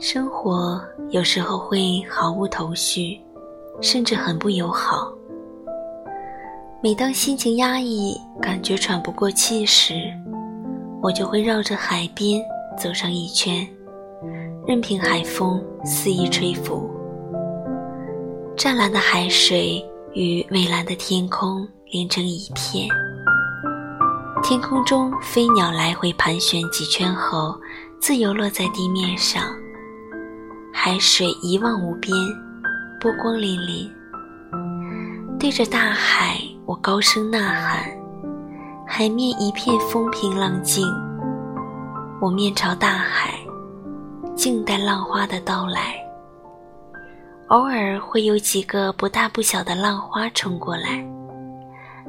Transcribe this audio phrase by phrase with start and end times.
[0.00, 3.20] 生活有时候会毫无头绪，
[3.82, 5.12] 甚至很不友好。
[6.82, 9.92] 每当心情压抑、感觉喘不过气时，
[11.02, 12.42] 我就会绕着海边
[12.78, 13.68] 走上一圈，
[14.66, 16.90] 任凭海风肆意吹拂。
[18.56, 22.88] 湛蓝的海水与蔚蓝的天空连成一片，
[24.42, 27.54] 天空中飞鸟来回盘旋几圈后，
[28.00, 29.44] 自由落在地面上。
[30.82, 32.10] 海水一望无边，
[32.98, 33.90] 波光粼粼。
[35.38, 37.84] 对着大海，我高声呐喊，
[38.86, 40.88] 海面一片风平浪静。
[42.18, 43.34] 我面朝大海，
[44.34, 45.96] 静待浪花的到来。
[47.48, 51.06] 偶尔会有几个不大不小的浪花冲过来，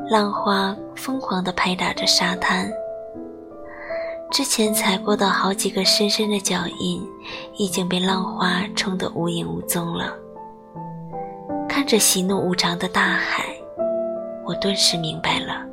[0.10, 2.72] 浪花疯狂地拍打着沙滩。
[4.32, 7.06] 之前踩过的好几个深深的脚印，
[7.58, 10.14] 已经被浪花冲得无影无踪了。
[11.68, 13.54] 看着喜怒无常的大海，
[14.46, 15.66] 我顿时明白了：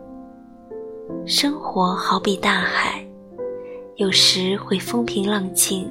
[1.25, 3.01] 生活好比大海，
[3.95, 5.89] 有时会风平浪静，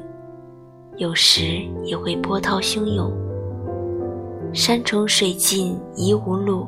[0.98, 3.10] 有时也会波涛汹涌。
[4.54, 6.68] 山重水尽疑无路，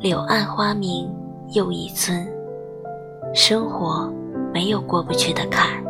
[0.00, 1.06] 柳暗花明
[1.52, 2.26] 又一村。
[3.34, 4.10] 生活。
[4.58, 5.87] 没有过不去的坎。